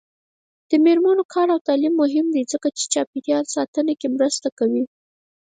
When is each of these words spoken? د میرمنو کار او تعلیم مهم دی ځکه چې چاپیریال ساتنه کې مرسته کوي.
د 0.69 0.71
میرمنو 0.85 1.23
کار 1.33 1.47
او 1.53 1.59
تعلیم 1.67 1.93
مهم 2.01 2.25
دی 2.35 2.43
ځکه 2.51 2.67
چې 2.77 2.83
چاپیریال 2.93 3.45
ساتنه 3.55 3.93
کې 3.99 4.07
مرسته 4.17 4.47
کوي. 4.59 4.83